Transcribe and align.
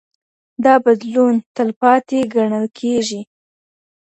دا 0.63 0.73
بدلون 0.85 1.33
تلپاتې 1.55 2.19
ګڼل 2.33 2.65
کېږي. 2.79 3.21